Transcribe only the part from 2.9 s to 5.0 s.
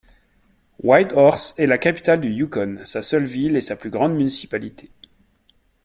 seule ville et sa plus grande municipalité.